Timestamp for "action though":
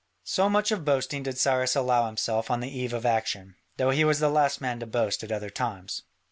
3.05-3.91